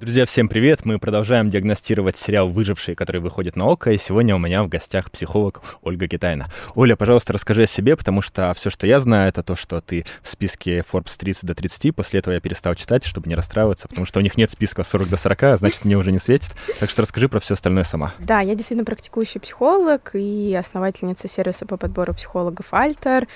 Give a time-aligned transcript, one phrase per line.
[0.00, 0.86] Друзья, всем привет!
[0.86, 5.10] Мы продолжаем диагностировать сериал «Выжившие», который выходит на ОКО, и сегодня у меня в гостях
[5.10, 6.50] психолог Ольга Китайна.
[6.74, 10.06] Оля, пожалуйста, расскажи о себе, потому что все, что я знаю, это то, что ты
[10.22, 14.06] в списке Forbes 30 до 30, после этого я перестал читать, чтобы не расстраиваться, потому
[14.06, 16.52] что у них нет списка 40 до 40, а значит, мне уже не светит.
[16.78, 18.14] Так что расскажи про все остальное сама.
[18.20, 23.28] Да, я действительно практикующий психолог и основательница сервиса по подбору психологов «Альтер».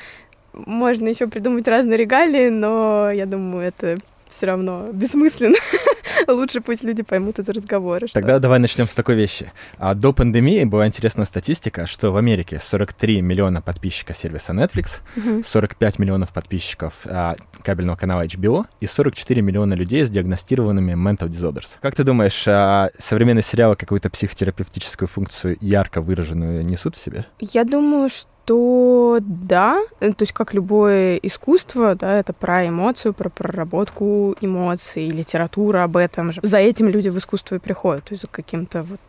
[0.55, 3.99] Можно еще придумать разные регалии, но я думаю, это
[4.35, 5.57] все равно бессмысленно.
[6.29, 8.07] Лучше пусть люди поймут из разговора.
[8.07, 8.15] Что...
[8.15, 9.53] Тогда давай начнем с такой вещи.
[9.79, 15.43] А до пандемии была интересная статистика, что в Америке 43 миллиона подписчиков сервиса Netflix, угу.
[15.43, 21.77] 45 миллионов подписчиков а, кабельного канала HBO и 44 миллиона людей с диагностированными mental disorders.
[21.81, 27.27] Как ты думаешь, а современные сериалы какую-то психотерапевтическую функцию ярко выраженную несут в себе?
[27.41, 33.15] Я думаю, что то да, э, то есть как любое искусство, да, это про эмоцию,
[33.15, 36.41] про проработку эмоций, литература об этом же.
[36.43, 39.01] За этим люди в искусство и приходят, то есть за каким-то вот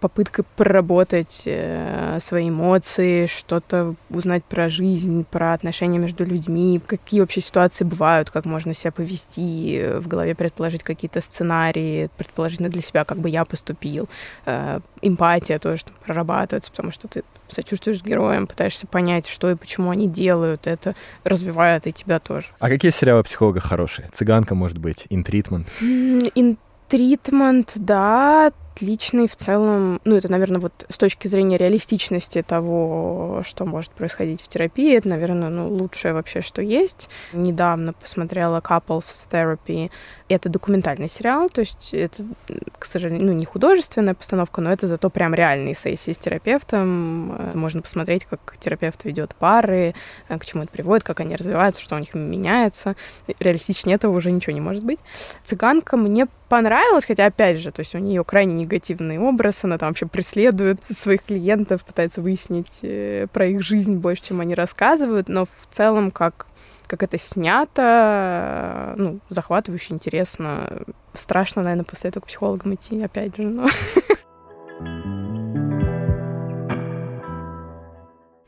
[0.00, 7.40] попытка проработать э, свои эмоции, что-то узнать про жизнь, про отношения между людьми, какие вообще
[7.40, 13.04] ситуации бывают, как можно себя повести, э, в голове предположить какие-то сценарии, предположительно для себя,
[13.04, 14.08] как бы я поступил.
[15.02, 20.08] Эмпатия тоже там, прорабатывается, потому что ты сочувствуешь героям, пытаешься понять, что и почему они
[20.08, 22.48] делают, это развивает и тебя тоже.
[22.58, 24.08] А какие сериалы психолога хорошие?
[24.10, 25.68] «Цыганка», может быть, «Интритмент»?
[26.34, 30.00] «Интритмент», да, отличный в целом.
[30.04, 35.08] Ну, это, наверное, вот с точки зрения реалистичности того, что может происходить в терапии, это,
[35.08, 37.08] наверное, ну, лучшее вообще, что есть.
[37.32, 39.90] Недавно посмотрела Couples Therapy.
[40.28, 42.24] Это документальный сериал, то есть это,
[42.78, 47.54] к сожалению, ну, не художественная постановка, но это зато прям реальные сессии с терапевтом.
[47.54, 49.94] Можно посмотреть, как терапевт ведет пары,
[50.28, 52.94] к чему это приводит, как они развиваются, что у них меняется.
[53.38, 54.98] Реалистичнее этого уже ничего не может быть.
[55.44, 59.90] «Цыганка» мне понравилась, хотя, опять же, то есть у нее крайне негативный образ, она там
[59.90, 65.44] вообще преследует своих клиентов, пытается выяснить э, про их жизнь больше, чем они рассказывают, но
[65.44, 66.46] в целом как
[66.86, 70.82] как это снято, ну, захватывающе, интересно.
[71.14, 73.66] Страшно, наверное, после этого к психологам идти, опять же, но...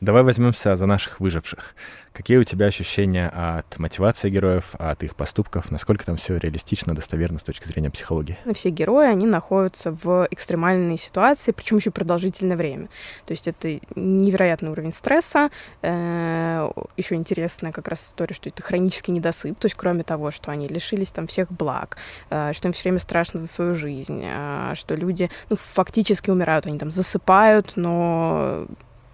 [0.01, 1.75] Давай возьмемся за наших выживших.
[2.13, 5.71] Какие у тебя ощущения от мотивации героев, от их поступков?
[5.71, 8.37] Насколько там все реалистично, достоверно с точки зрения психологии?
[8.45, 12.87] Ну, все герои, они находятся в экстремальной ситуации, причем еще продолжительное время.
[13.25, 15.49] То есть это невероятный уровень стресса.
[15.81, 19.59] Э, еще интересная как раз история, что это хронический недосып.
[19.59, 21.97] То есть кроме того, что они лишились там всех благ,
[22.29, 26.67] э, что им все время страшно за свою жизнь, э, что люди ну, фактически умирают,
[26.67, 28.65] они там засыпают, но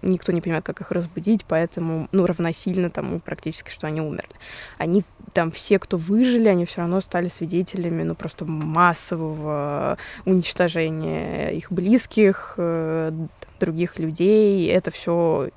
[0.06, 4.34] никто не понимает, как их разбудить, поэтому, ну, равносильно тому практически, что они умерли.
[4.78, 11.70] Они там все, кто выжили, они все равно стали свидетелями, ну, просто массового уничтожения их
[11.70, 13.12] близких, э,
[13.60, 14.68] других людей.
[14.68, 15.50] Это все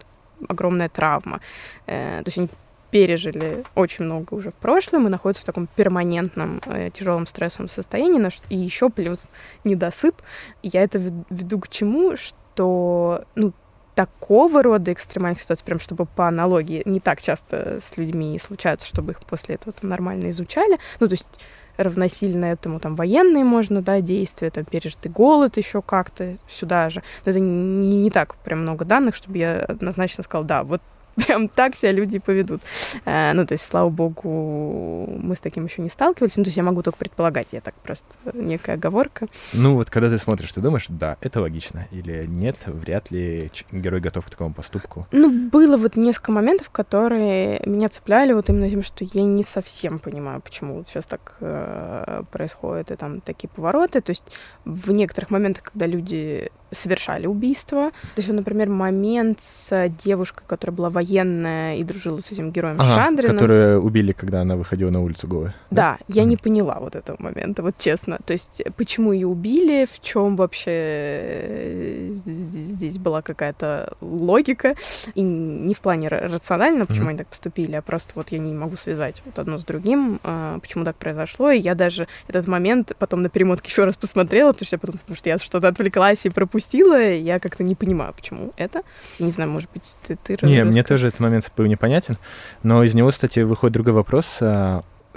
[0.48, 1.40] огромная травма.
[1.86, 2.50] Э, то есть они
[2.92, 8.30] пережили очень много уже в прошлом и находятся в таком перманентном э, тяжелом стрессовом состоянии.
[8.50, 9.30] И еще плюс
[9.64, 10.16] недосып.
[10.64, 11.00] Я это
[11.30, 13.54] веду к чему, что ну,
[14.00, 19.12] такого рода экстремальных ситуаций, прям чтобы по аналогии, не так часто с людьми случаются, чтобы
[19.12, 20.80] их после этого там нормально изучали.
[21.02, 21.28] Ну, то есть
[21.76, 27.04] равносильно этому там военные можно, да, действия, там пережитый голод еще как-то сюда же.
[27.26, 30.82] Но это не, не так прям много данных, чтобы я однозначно сказала, да, вот
[31.26, 32.62] прям так себя люди поведут.
[33.06, 36.38] Э, ну, то есть, слава богу, мы с таким еще не сталкивались.
[36.38, 39.28] Ну, то есть я могу только предполагать, я так просто некая оговорка.
[39.54, 44.00] Ну, вот когда ты смотришь, ты думаешь, да, это логично, или нет, вряд ли герой
[44.00, 45.08] готов к такому поступку?
[45.12, 50.00] Ну, было вот несколько моментов, которые меня цепляли вот именно тем, что я не совсем
[50.00, 54.02] понимаю, почему вот сейчас так э, происходит, и там такие повороты.
[54.02, 54.24] То есть
[54.66, 57.92] в некоторых моментах, когда люди совершали убийство.
[58.16, 62.96] То есть, например, момент с девушкой, которая была военная и дружила с этим героем ага,
[62.96, 63.36] Шандрином.
[63.36, 65.56] Которую убили, когда она выходила на улицу голая.
[65.72, 68.20] Да, да я не поняла вот этого момента, вот честно.
[68.26, 74.76] То есть, почему ее убили, в чем вообще э, здесь, здесь была какая-то логика.
[75.16, 78.54] И не в плане рационально, почему mm они так поступили, а просто вот я не
[78.54, 81.50] могу связать вот одно с другим, а, почему так произошло.
[81.50, 84.98] И я даже этот момент потом на перемотке еще раз посмотрела, потому что я потом,
[85.00, 88.82] потому что я что-то отвлеклась и пропустила пропустила, я как-то не понимаю, почему это.
[89.20, 90.18] Не знаю, может быть, ты...
[90.18, 92.18] ты не, мне тоже этот момент был непонятен,
[92.64, 94.40] но из него, кстати, выходит другой вопрос.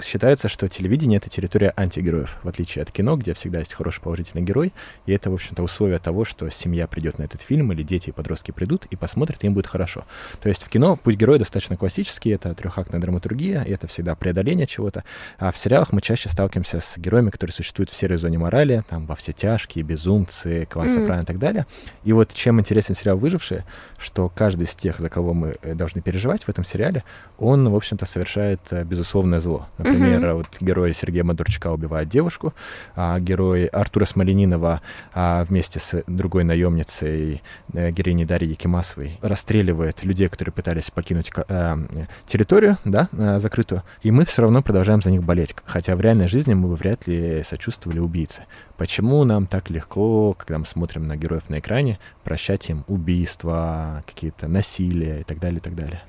[0.03, 4.43] Считается, что телевидение— это территория антигероев, в отличие от кино, где всегда есть хороший положительный
[4.43, 4.73] герой,
[5.05, 8.11] и это, в общем-то, условие того, что семья придет на этот фильм, или дети и
[8.11, 10.03] подростки придут и посмотрят, и им будет хорошо.
[10.41, 14.67] То есть в кино путь героя достаточно классический, это трехактная драматургия, и это всегда преодоление
[14.67, 15.03] чего-то,
[15.37, 19.05] а в сериалах мы чаще сталкиваемся с героями, которые существуют в серой зоне морали, там,
[19.05, 20.93] во все тяжкие, безумцы, клан mm-hmm.
[20.93, 21.65] Сопрано и так далее.
[22.03, 23.65] И вот чем интересен сериал «Выжившие»,
[23.97, 27.03] что каждый из тех, за кого мы э, должны переживать в этом сериале,
[27.37, 29.67] он, в общем-то, совершает э, безусловное зло.
[29.77, 30.33] Например, mm-hmm.
[30.33, 32.53] вот герой Сергея Мадурчака убивает девушку,
[32.95, 34.81] а герой Артура Смоленинова
[35.13, 37.41] а, вместе с другой наемницей,
[37.73, 41.77] э, героиней Дарьей Якимасовой, расстреливает людей, которые пытались покинуть э,
[42.25, 46.27] территорию, да, э, закрытую, и мы все равно продолжаем за них болеть, хотя в реальной
[46.27, 48.45] жизни мы бы вряд ли сочувствовали убийце.
[48.83, 54.49] Почему нам так легко, когда мы смотрим на героев на экране, прощать им убийства, какие-то
[54.49, 56.03] насилия и так далее, и так далее?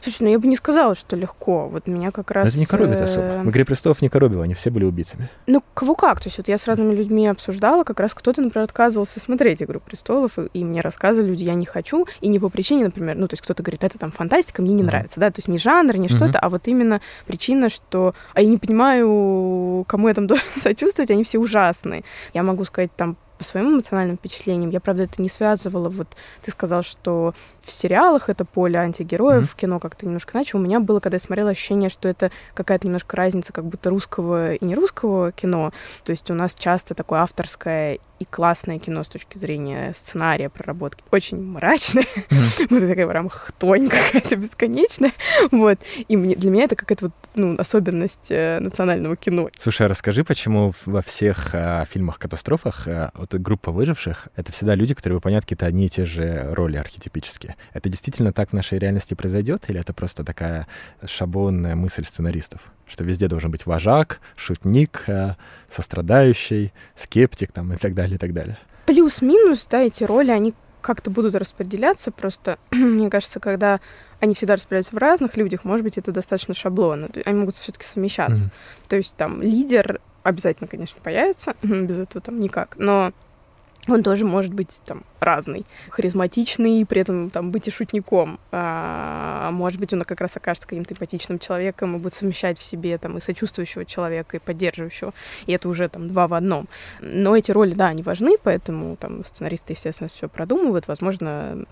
[0.00, 1.66] Слушай, ну я бы не сказала, что легко.
[1.66, 2.50] Вот меня как раз...
[2.50, 3.26] Это не коробит особо.
[3.26, 5.28] Э, в «Игре престолов» не коробило, они все были убийцами.
[5.48, 6.20] Ну, кого как.
[6.20, 9.80] То есть вот я с разными людьми обсуждала, как раз кто-то, например, отказывался смотреть «Игру
[9.80, 13.26] престолов», и, и мне рассказывали люди, я не хочу, и не по причине, например, ну,
[13.26, 14.86] то есть кто-то говорит, это там фантастика, мне не mm-hmm.
[14.86, 16.16] нравится, да, то есть не жанр, не mm-hmm.
[16.16, 18.14] что-то, а вот именно причина, что...
[18.34, 22.04] А я не понимаю, кому я там должен сочувствовать, они все ужасные.
[22.34, 24.68] Я могу сказать там по своим эмоциональным впечатлениям.
[24.68, 25.88] Я, правда, это не связывала.
[25.88, 27.32] Вот ты сказал, что
[27.62, 29.46] в сериалах это поле антигероев, mm-hmm.
[29.46, 30.58] в кино как-то немножко иначе.
[30.58, 34.52] У меня было, когда я смотрела, ощущение, что это какая-то немножко разница как будто русского
[34.56, 35.72] и не русского кино.
[36.04, 41.02] То есть у нас часто такое авторское и классное кино с точки зрения сценария, проработки.
[41.10, 42.04] Очень мрачное.
[42.04, 42.66] Mm-hmm.
[42.70, 45.12] вот такая прям хтонь какая-то бесконечная.
[45.50, 45.78] Вот.
[46.08, 49.48] И мне, для меня это какая-то вот, ну, особенность э, национального кино.
[49.56, 54.94] Слушай, а расскажи, почему во всех э, фильмах-катастрофах э, вот группа выживших— это всегда люди,
[54.94, 57.56] которые выполняют какие-то одни и те же роли архетипические.
[57.72, 60.66] Это действительно так в нашей реальности произойдет, или это просто такая
[61.04, 62.72] шаблонная мысль сценаристов?
[62.86, 65.34] Что везде должен быть вожак, шутник, э,
[65.68, 68.58] сострадающий, скептик там, и так далее, и так далее.
[68.86, 73.80] Плюс-минус, да, эти роли, они как-то будут распределяться, просто, мне кажется, когда
[74.18, 77.08] они всегда распределяются в разных людях, может быть, это достаточно шаблонно.
[77.24, 78.46] Они могут все-таки совмещаться.
[78.46, 78.88] Mm-hmm.
[78.88, 83.12] То есть там лидер обязательно, конечно, появится, без этого там никак, но
[83.88, 88.38] он тоже может быть там разный, харизматичный, при этом там быть и шутником.
[88.52, 92.98] А, может быть, он как раз окажется каким-то эмпатичным человеком и будет совмещать в себе
[92.98, 95.14] там и сочувствующего человека, и поддерживающего.
[95.46, 96.68] И это уже там два в одном.
[97.00, 100.86] Но эти роли, да, они важны, поэтому там сценаристы, естественно, все продумывают.
[100.86, 101.64] Возможно,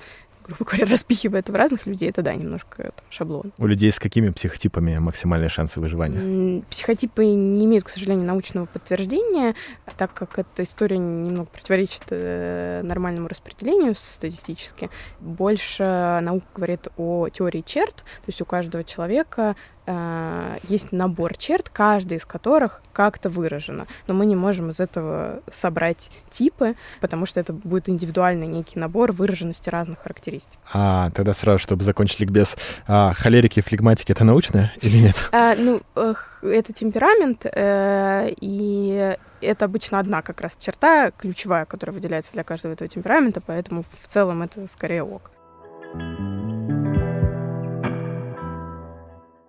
[0.48, 3.52] грубо говоря, распихивая это в разных людей, это, да, немножко там, шаблон.
[3.58, 6.62] У людей с какими психотипами максимальные шансы выживания?
[6.70, 9.54] Психотипы не имеют, к сожалению, научного подтверждения,
[9.96, 14.90] так как эта история немного противоречит э, нормальному распределению статистически.
[15.20, 19.54] Больше наука говорит о теории черт, то есть у каждого человека
[19.88, 23.87] э, есть набор черт, каждый из которых как-то выражено.
[24.06, 29.12] Но мы не можем из этого собрать типы, потому что это будет индивидуальный некий набор
[29.12, 30.58] выраженности разных характеристик.
[30.73, 32.56] А, тогда сразу, чтобы закончить ликбез,
[32.87, 35.17] а, холерики и флегматики— это научное или нет?
[35.40, 35.81] А, ну,
[36.43, 42.73] это темперамент, э, и это обычно одна как раз черта ключевая, которая выделяется для каждого
[42.73, 45.31] этого темперамента, поэтому в целом это скорее ок.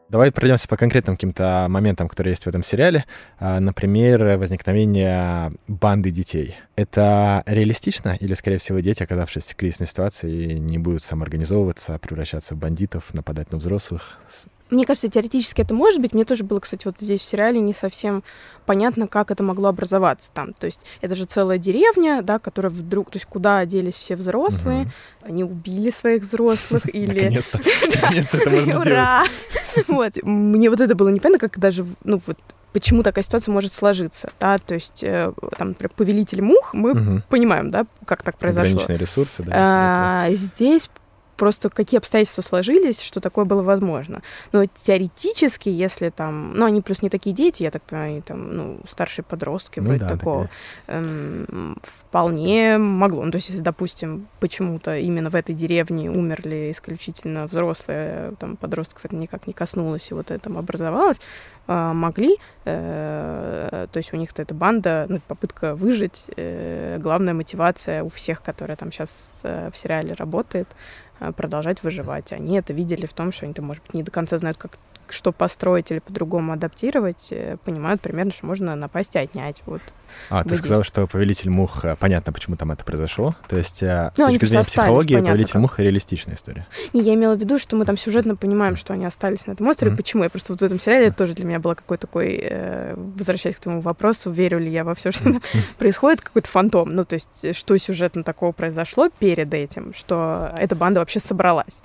[0.10, 3.06] Давай пройдемся по конкретным каким-то моментам, которые есть в этом сериале.
[3.38, 6.58] А, например, возникновение банды детей.
[6.80, 12.58] Это реалистично или, скорее всего, дети, оказавшись в кризисной ситуации, не будут самоорганизовываться, превращаться в
[12.58, 14.18] бандитов, нападать на взрослых?
[14.70, 16.14] Мне кажется, теоретически это может быть.
[16.14, 18.24] Мне тоже было, кстати, вот здесь в сериале не совсем
[18.66, 20.54] понятно, как это могло образоваться там.
[20.54, 24.84] То есть это же целая деревня, да, которая вдруг, то есть куда делись все взрослые,
[24.84, 24.90] угу.
[25.24, 27.24] они убили своих взрослых или...
[27.24, 27.58] Наконец-то,
[27.94, 29.30] наконец-то это можно сделать.
[29.90, 32.38] Вот, мне вот это было непонятно, как даже, ну вот,
[32.74, 37.22] почему такая ситуация может сложиться, да, то есть э, там, например, повелитель мух, мы угу.
[37.30, 38.72] понимаем, да, как так произошло.
[38.72, 39.52] Ограниченные ресурсы, да.
[39.56, 40.90] А, здесь
[41.40, 44.22] просто какие обстоятельства сложились, что такое было возможно.
[44.52, 48.80] Но теоретически, если там, ну, они плюс не такие дети, я так понимаю, там, ну,
[48.88, 50.50] старшие подростки, ну, вроде да, такого,
[50.88, 53.24] эм, вполне могло.
[53.24, 59.06] Ну, то есть, если, допустим, почему-то именно в этой деревне умерли исключительно взрослые, там, подростков
[59.06, 61.22] это никак не коснулось, и вот это там образовалось,
[61.68, 68.04] э, могли, э, то есть у них-то эта банда, ну, попытка выжить, э, главная мотивация
[68.04, 70.68] у всех, которая там сейчас э, в сериале работает,
[71.36, 72.32] продолжать выживать.
[72.32, 74.78] Они это видели в том, что они, -то, может быть, не до конца знают, как
[75.14, 79.62] что построить или по-другому адаптировать, э, понимают примерно, что можно напасть и отнять.
[79.66, 79.82] Вот.
[80.30, 83.36] А, ты сказала, что «Повелитель мух», э, понятно, почему там это произошло.
[83.48, 85.62] То есть э, ну, с точки зрения психологии понятно, «Повелитель как.
[85.62, 86.68] мух»— реалистичная история.
[86.94, 89.68] Не, я имела в виду, что мы там сюжетно понимаем, что они остались на этом
[89.68, 89.94] острове.
[89.94, 89.98] Mm-hmm.
[89.98, 90.24] Почему?
[90.24, 93.56] Я просто вот в этом сериале это тоже для меня было какой-то такой, э, возвращаясь
[93.56, 95.60] к твоему вопросу, верю ли я во все, что mm-hmm.
[95.78, 96.96] происходит, какой-то фантом.
[96.96, 101.82] Ну, то есть, что сюжетно такого произошло перед этим, что эта банда вообще собралась.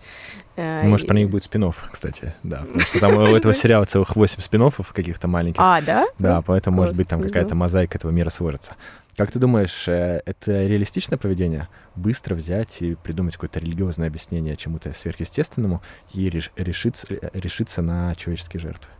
[0.56, 4.14] Э, может, про них будет спин кстати, да, потому что там у этого сериала целых
[4.14, 5.60] 8 спин каких-то маленьких.
[5.60, 6.06] А, да?
[6.18, 8.76] Да, поэтому, может быть, там какая-то мозаика этого мира сложится.
[9.16, 11.68] Как ты думаешь, э, это реалистичное поведение?
[11.94, 15.82] Быстро взять и придумать какое-то религиозное объяснение чему-то сверхъестественному
[16.12, 18.90] и решиться, э, решиться на человеческие жертвы?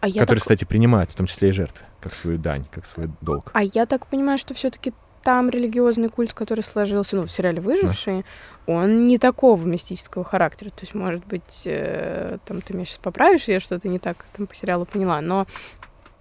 [0.00, 0.38] А которые, так...
[0.38, 3.50] кстати, принимают в том числе и жертвы, как свою дань, как свой долг.
[3.54, 8.24] А я так понимаю, что все-таки там религиозный культ, который сложился, ну, в сериале «Выжившие»,
[8.66, 8.74] да.
[8.74, 10.70] он не такого мистического характера.
[10.70, 14.46] То есть, может быть, э, там ты меня сейчас поправишь, я что-то не так там
[14.46, 15.46] по сериалу поняла, но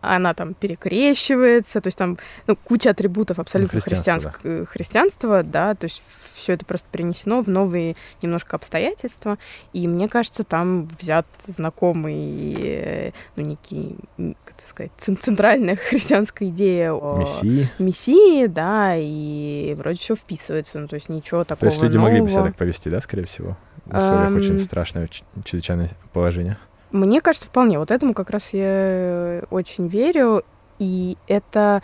[0.01, 4.59] она там перекрещивается, то есть там ну, куча атрибутов абсолютно ну, христианства, христианск...
[4.61, 4.65] да.
[4.65, 6.01] христианства, да, то есть
[6.33, 9.37] все это просто перенесено в новые немножко обстоятельства,
[9.73, 17.17] и мне кажется, там взят знакомый, э, ну, некий, как сказать, центральная христианская идея о
[17.17, 17.69] Мессии.
[17.77, 22.09] Мессии, да, и вроде все вписывается, ну, то есть ничего такого То есть люди нового.
[22.09, 23.57] могли бы себя так повести, да, скорее всего?
[23.85, 24.37] В условиях um...
[24.37, 25.07] очень страшного,
[25.43, 26.57] чрезвычайного положения.
[26.91, 27.79] Мне кажется, вполне.
[27.79, 30.43] Вот этому как раз я очень верю.
[30.79, 31.81] И это,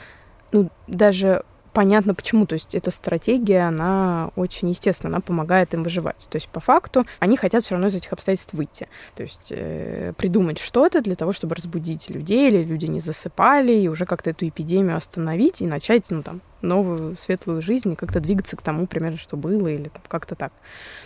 [0.51, 1.43] ну, даже
[1.75, 2.47] понятно почему.
[2.47, 6.27] То есть эта стратегия, она очень естественно, она помогает им выживать.
[6.31, 8.87] То есть по факту они хотят все равно из этих обстоятельств выйти.
[9.13, 13.89] То есть э, придумать что-то для того, чтобы разбудить людей, или люди не засыпали, и
[13.89, 18.57] уже как-то эту эпидемию остановить и начать, ну там, новую светлую жизнь и как-то двигаться
[18.57, 20.51] к тому, примерно, что было, или там как-то так.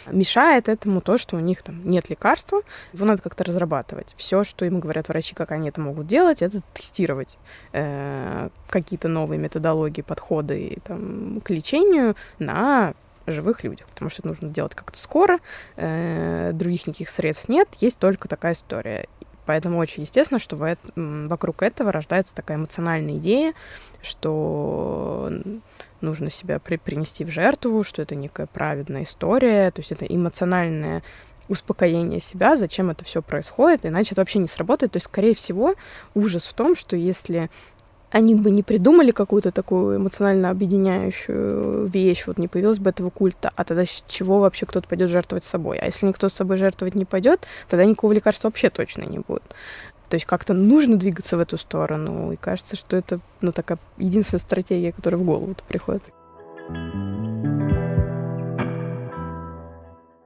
[0.08, 2.62] Мешает этому то, что у них там нет лекарства,
[2.94, 4.14] его надо как-то разрабатывать.
[4.18, 7.38] Все, что им говорят врачи, как они это могут делать, это тестировать
[7.74, 12.94] э, какие-то новые методологии, подходы там, к лечению на
[13.32, 15.40] живых людях, потому что это нужно делать как-то скоро,
[15.76, 19.08] э, других никаких средств нет, есть только такая история.
[19.50, 20.56] Поэтому очень естественно, что
[20.96, 23.56] вокруг этого рождается такая эмоциональная идея,
[24.04, 25.32] что
[26.02, 31.02] нужно себя при принести в жертву, что это некая праведная история, то есть это эмоциональное
[31.48, 34.92] успокоение себя, зачем это все происходит, иначе это вообще не сработает.
[34.92, 35.74] То есть, скорее всего,
[36.14, 37.50] ужас в том, что если
[38.12, 43.52] они бы не придумали какую-то такую эмоционально объединяющую вещь, вот не появилось бы этого культа,
[43.56, 45.78] а тогда с чего вообще кто-то пойдет жертвовать собой?
[45.78, 49.44] А если никто с собой жертвовать не пойдет, тогда никакого лекарства вообще точно не будет.
[50.10, 54.42] То есть как-то нужно двигаться в эту сторону, и кажется, что это ну, такая единственная
[54.42, 56.04] стратегия, которая в голову приходит.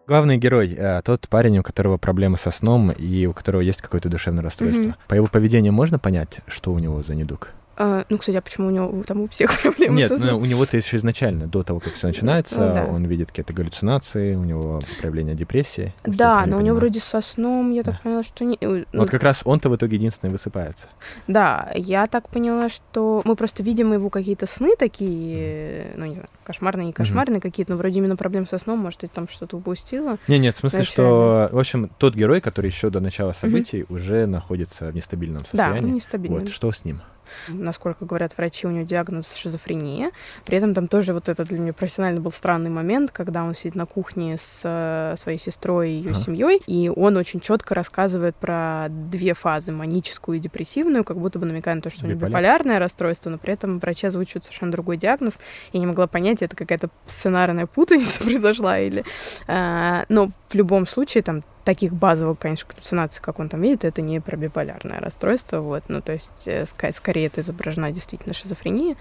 [0.05, 4.09] Главный герой э, тот парень, у которого проблемы со сном и у которого есть какое-то
[4.09, 4.89] душевное расстройство.
[4.89, 5.07] Mm-hmm.
[5.07, 7.51] По его поведению можно понять, что у него за недуг?
[7.75, 10.11] А, ну, кстати, а почему у него там у всех проблемы Нет?
[10.17, 12.85] Ну, у него-то еще изначально, до того, как все начинается, ну, да.
[12.85, 15.93] он видит какие-то галлюцинации, у него проявление депрессии.
[16.03, 17.99] Да, но у него вроде со сном, я так да.
[18.03, 18.57] поняла, что не...
[18.61, 20.87] Ну, вот как раз он-то в итоге единственный высыпается.
[21.27, 26.29] Да, я так поняла, что мы просто видим его какие-то сны такие, ну, не знаю,
[26.43, 27.41] кошмарные, не кошмарные mm-hmm.
[27.41, 30.17] какие-то, но вроде именно проблем со сном, может, ты там что-то упустила.
[30.27, 30.93] Не, нет, в смысле, Вначале.
[30.93, 33.95] что, в общем, тот герой, который еще до начала событий mm-hmm.
[33.95, 35.81] уже находится в нестабильном состоянии.
[35.81, 36.39] Да, нестабильном.
[36.41, 37.01] Вот, что с ним?
[37.47, 40.11] Насколько говорят врачи, у него диагноз шизофрения.
[40.45, 43.75] При этом там тоже вот этот для меня профессионально был странный момент, когда он сидит
[43.75, 46.19] на кухне с э, своей сестрой и ее ага.
[46.19, 51.45] семьей, и он очень четко рассказывает про две фазы, маническую и депрессивную, как будто бы
[51.45, 54.97] намекая на то, что у него биполярное расстройство, но при этом врачи озвучивают совершенно другой
[54.97, 55.39] диагноз.
[55.71, 59.03] Я не могла понять, это какая-то сценарная путаница произошла или...
[59.47, 64.01] А, но в любом случае там таких базовых, конечно, галлюцинаций, как он там видит, это
[64.01, 68.95] не про биполярное расстройство, вот, ну, то есть э, ск- скорее это изображена действительно шизофрения,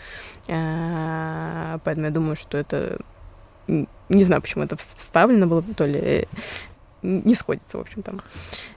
[0.47, 2.99] э- поэтому я думаю, что это,
[3.67, 6.25] не знаю, почему это вставлено было, то ли э,
[7.03, 8.21] не сходится, в общем, там,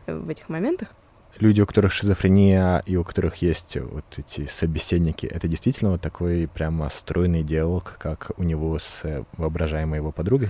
[0.07, 0.89] в этих моментах.
[1.37, 6.47] Люди, у которых шизофрения и у которых есть вот эти собеседники, это действительно вот такой
[6.47, 10.49] прямо стройный диалог, как у него с воображаемой его подругой?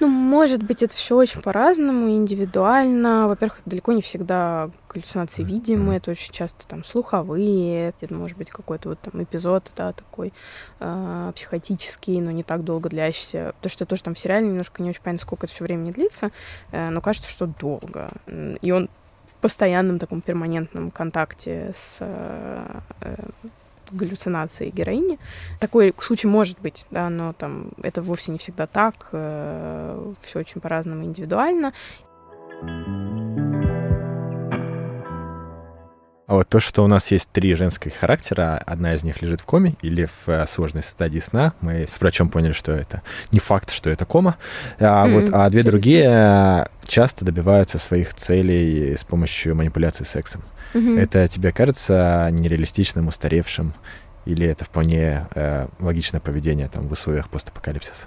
[0.00, 3.26] Ну, может быть, это все очень по-разному, индивидуально.
[3.26, 8.90] Во-первых, далеко не всегда галлюцинации видимы, это очень часто там слуховые, это может быть какой-то
[8.90, 10.32] вот там эпизод, да, такой
[10.78, 13.54] э, психотический, но не так долго длящийся.
[13.56, 15.90] Потому что тоже там в сериале немножко не очень понятно, сколько это все время не
[15.90, 16.30] длится,
[16.70, 18.08] э, но кажется, что долго.
[18.62, 18.88] И он
[19.26, 22.80] в постоянном таком перманентном контакте с э,
[23.92, 25.18] галлюцинации героини.
[25.60, 29.08] Такой случай может быть, да, но там это вовсе не всегда так.
[29.12, 31.72] Э, все очень по-разному индивидуально.
[36.28, 39.46] А вот то, что у нас есть три женских характера, одна из них лежит в
[39.46, 43.00] коме или в э, сложной стадии сна, мы с врачом поняли, что это
[43.32, 44.36] не факт, что это кома.
[44.78, 45.14] А, mm-hmm.
[45.14, 50.42] вот, а две другие часто добиваются своих целей с помощью манипуляции сексом.
[50.74, 51.00] Mm-hmm.
[51.00, 53.72] Это тебе кажется нереалистичным, устаревшим?
[54.26, 58.04] Или это вполне э, логичное поведение там, в условиях постапокалипсиса?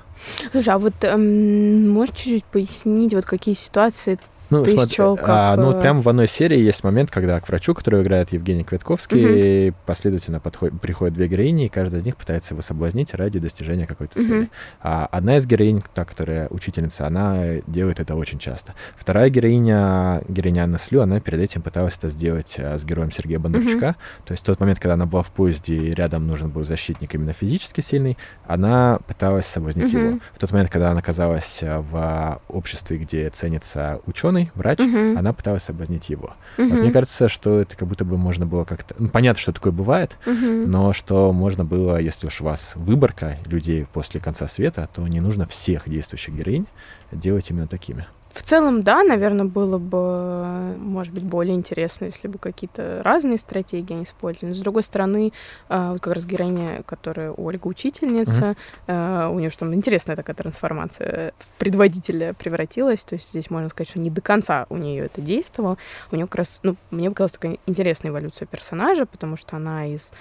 [0.52, 4.20] Слушай, а вот эм, можешь чуть-чуть пояснить, вот какие ситуации
[4.52, 5.26] ну, Ты смотри, счел, как...
[5.30, 8.34] а, ну вот э, прямо в одной серии есть момент, когда к врачу, который играет
[8.34, 9.78] Евгений Квитковский, угу.
[9.86, 14.20] последовательно подходит, приходят две героини, и каждая из них пытается его соблазнить ради достижения какой-то
[14.20, 14.28] угу.
[14.28, 14.50] цели.
[14.82, 18.74] А одна из героинь, та, которая учительница, она делает это очень часто.
[18.98, 23.40] Вторая героиня, героиня Анна Слю, она перед этим пыталась это сделать а, с героем Сергея
[23.40, 23.86] Бондарчука.
[23.86, 24.26] Угу.
[24.26, 27.16] То есть в тот момент, когда она была в поезде, и рядом нужен был защитник
[27.16, 30.04] именно физически сильный, она пыталась соблазнить угу.
[30.04, 30.20] его.
[30.34, 35.18] В тот момент, когда она оказалась а, в обществе, где ценится ученый, ученый, врач, uh-huh.
[35.18, 36.36] она пыталась соблазнить его.
[36.58, 36.70] Uh-huh.
[36.70, 38.96] Вот мне кажется, что это как будто бы можно было как-то...
[38.98, 40.66] Ну, понятно, что такое бывает, uh-huh.
[40.66, 45.20] но что можно было, если уж у вас выборка людей после конца света, то не
[45.20, 46.68] нужно всех действующих героинь
[47.12, 48.06] делать именно такими.
[48.34, 53.94] В целом, да, наверное, было бы, может быть, более интересно, если бы какие-то разные стратегии
[53.94, 54.54] они использовали.
[54.54, 55.34] с другой стороны,
[55.68, 58.56] а, вот как раз героиня, которая Ольга учительница,
[58.88, 59.34] mm-hmm.
[59.34, 63.04] у нее же там интересная такая трансформация в предводителя превратилась.
[63.04, 65.78] То есть здесь можно сказать, что не до конца у нее это действовало.
[66.12, 70.12] У нее как раз, ну, мне показалась такая интересная эволюция персонажа, потому что она из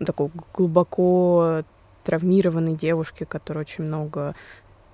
[0.00, 1.62] ну, такой глубоко
[2.04, 4.34] травмированной девушки, которая очень много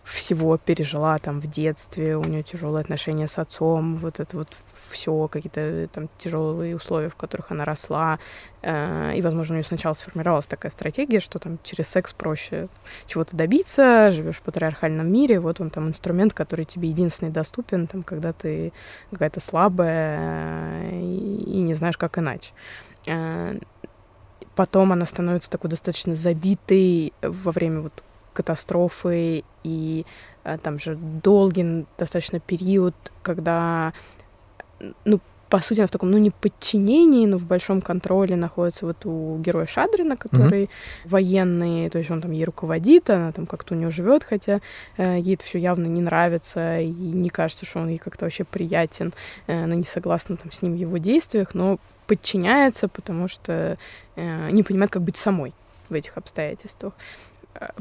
[0.08, 4.48] всего пережила там в детстве, у нее тяжелые отношения с отцом, вот это вот
[4.90, 8.18] все, какие-то э, там тяжелые условия, в которых она росла.
[8.62, 12.68] Э, и, возможно, у нее сначала сформировалась такая стратегия, что там через секс проще
[13.06, 18.02] чего-то добиться, живешь в патриархальном мире, вот он там инструмент, который тебе единственный доступен, там,
[18.02, 18.72] когда ты
[19.10, 22.52] какая-то слабая э, и, не знаешь, как иначе.
[24.54, 30.04] Потом она становится такой достаточно забитой во время вот катастрофы, и
[30.44, 33.92] э, там же долгий достаточно период, когда,
[35.04, 39.06] ну, по сути, она в таком, ну, не подчинении, но в большом контроле находится вот
[39.06, 41.08] у героя Шадрина, который mm-hmm.
[41.08, 44.60] военный, то есть он там ей руководит, она там как-то у него живет, хотя
[44.96, 48.44] э, ей это все явно не нравится, и не кажется, что он ей как-то вообще
[48.44, 49.12] приятен,
[49.46, 53.78] э, она не согласна там с ним в его действиях, но подчиняется, потому что
[54.16, 55.54] э, не понимает, как быть самой
[55.88, 56.92] в этих обстоятельствах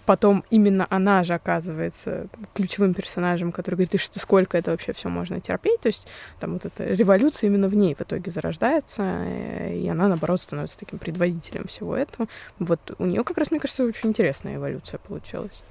[0.05, 5.09] потом именно она же оказывается ключевым персонажем, который говорит, ты что, сколько это вообще все
[5.09, 6.07] можно терпеть, то есть
[6.39, 10.79] там вот эта революция именно в ней в итоге зарождается, э, и она, наоборот, становится
[10.79, 12.27] таким предводителем всего этого.
[12.59, 15.61] Вот у нее как раз, мне кажется, очень интересная эволюция получилась.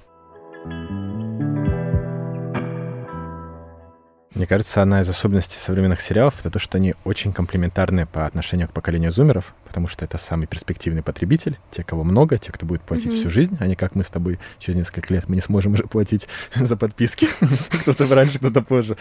[4.37, 8.67] Мне кажется, одна из особенностей современных сериалов— это то, что они очень комплементарны по отношению
[8.67, 12.83] к поколению зумеров, потому что это самый перспективный потребитель, те, кого много, те, кто будет
[12.83, 13.19] платить mm-hmm.
[13.19, 15.85] всю жизнь, а не как мы с тобой через несколько лет, мы не сможем уже
[15.85, 17.27] платить за подписки,
[17.81, 18.95] кто-то раньше, кто-то позже.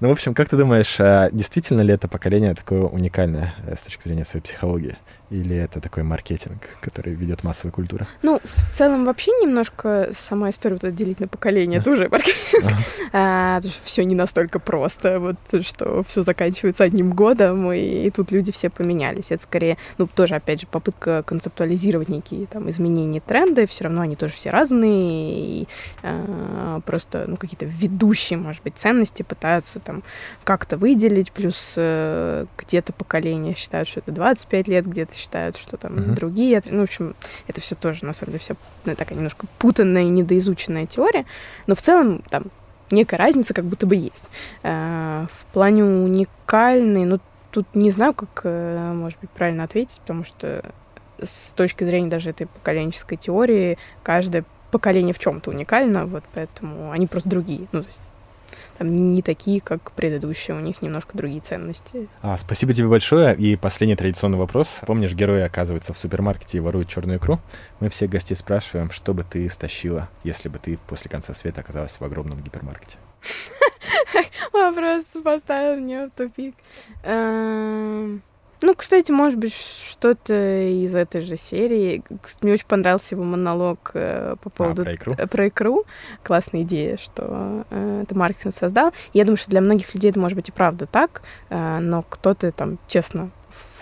[0.00, 3.84] Ну, в общем, как ты думаешь, а действительно ли это поколение такое уникальное э, с
[3.84, 4.96] точки зрения своей психологии?
[5.30, 8.08] Или это такой маркетинг, который ведет массовая культура?
[8.22, 12.64] Ну, в целом вообще немножко сама история вот делить на поколение, это уже маркетинг.
[13.12, 18.70] А, все не настолько просто, вот что все заканчивается одним годом, и тут люди все
[18.70, 19.30] поменялись.
[19.30, 24.16] Это скорее, ну, тоже, опять же, попытка концептуализировать некие там изменения тренды, все равно они
[24.16, 25.68] тоже все разные, и
[26.02, 30.02] э, просто, ну, какие-то ведущие, может быть, ценности пытаются там
[30.44, 35.94] как-то выделить, плюс э, где-то поколение считают, что это 25 лет, где-то считают, что там
[35.94, 36.14] uh-huh.
[36.14, 37.14] другие, ну, в общем,
[37.46, 38.54] это все тоже, на самом деле, все
[38.84, 41.26] ну, такая немножко путанная и недоизученная теория,
[41.66, 42.44] но в целом там
[42.90, 44.30] некая разница как будто бы есть.
[44.62, 50.24] Э, в плане уникальной, ну, тут не знаю, как, э, может быть, правильно ответить, потому
[50.24, 50.64] что
[51.22, 57.06] с точки зрения даже этой поколенческой теории, каждое поколение в чем-то уникально, вот поэтому они
[57.06, 57.66] просто другие.
[57.72, 58.02] Ну, то есть
[58.78, 62.08] там не такие, как предыдущие, у них немножко другие ценности.
[62.22, 63.36] А, спасибо тебе большое.
[63.36, 64.80] И последний традиционный вопрос.
[64.86, 67.40] Помнишь, герои оказываются в супермаркете и воруют черную икру?
[67.80, 71.98] Мы всех гостей спрашиваем, что бы ты стащила, если бы ты после конца света оказалась
[71.98, 72.96] в огромном гипермаркете?
[74.52, 76.54] Вопрос поставил меня в тупик.
[78.62, 82.02] Ну, кстати, может быть, что-то из этой же серии.
[82.42, 84.82] Мне очень понравился его монолог э, по а, поводу...
[84.82, 85.14] А, про икру?
[85.14, 85.84] Про икру.
[86.22, 88.92] Классная идея, что э, это Маркетинг создал.
[89.14, 92.50] Я думаю, что для многих людей это может быть и правда так, э, но кто-то
[92.52, 93.30] там честно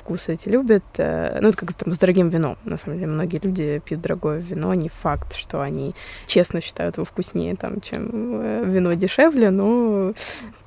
[0.08, 0.84] вкусы эти любят.
[0.96, 2.56] Э, ну, это как там с дорогим вином.
[2.64, 4.72] На самом деле, многие люди пьют дорогое вино.
[4.72, 5.94] Не факт, что они
[6.26, 10.14] честно считают его вкуснее, там, чем э, вино дешевле, но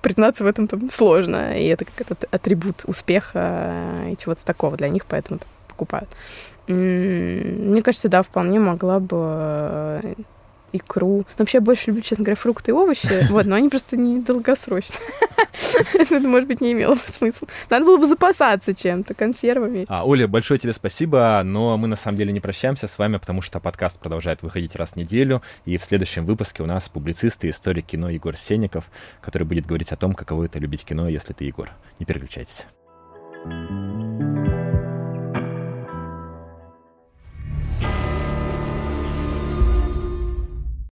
[0.02, 1.58] признаться в этом там сложно.
[1.58, 6.10] И это как этот атрибут успеха и чего-то такого для них, поэтому покупают.
[6.68, 10.16] Мне кажется, да, вполне могла бы
[10.74, 11.20] икру.
[11.20, 14.20] Но вообще я больше люблю, честно говоря, фрукты и овощи, вот, но они просто не
[14.20, 14.96] долгосрочно.
[15.94, 17.48] Это, может быть, не имело бы смысла.
[17.70, 19.86] Надо было бы запасаться чем-то, консервами.
[19.88, 23.42] А, Оля, большое тебе спасибо, но мы на самом деле не прощаемся с вами, потому
[23.42, 27.50] что подкаст продолжает выходить раз в неделю, и в следующем выпуске у нас публицист и
[27.50, 28.90] историк кино Егор Сенников,
[29.22, 31.70] который будет говорить о том, каково это любить кино, если ты Егор.
[32.00, 32.66] Не переключайтесь.